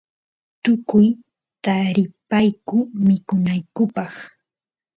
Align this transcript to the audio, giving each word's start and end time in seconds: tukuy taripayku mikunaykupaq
tukuy 0.63 1.07
taripayku 1.63 2.77
mikunaykupaq 3.05 4.13